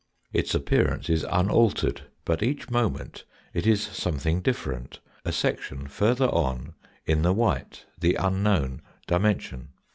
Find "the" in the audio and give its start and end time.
7.21-7.33, 7.99-8.15